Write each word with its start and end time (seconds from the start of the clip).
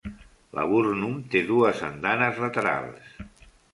Laburnum 0.59 1.13
té 1.35 1.43
dues 1.51 1.83
andanes 1.91 2.41
laterals. 2.45 3.13